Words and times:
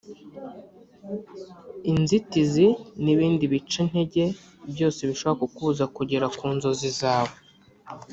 inzitizi 1.91 2.67
n’ 3.03 3.05
ibindi 3.13 3.43
bicantege 3.53 4.23
byose 4.73 4.99
bishobora 5.09 5.39
kukubuza 5.41 5.83
kugera 5.95 6.25
ku 6.37 6.45
nzozi 6.55 6.89
zawe 6.99 7.33